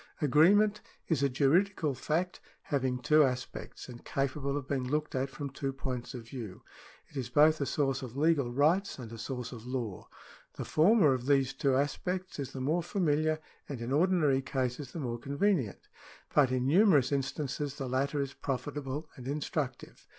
[0.19, 5.47] Agreement is a juridical fact having two aspects, and capable of being looked at from
[5.47, 6.63] two points of view.
[7.11, 10.09] It is both a source of legal rights and a source of law.
[10.55, 13.37] The former of these two aspects is the more familiar
[13.69, 15.87] and in ordinary cases the more convenient,
[16.33, 20.07] but in numerous instances the latter is profitable and instructive.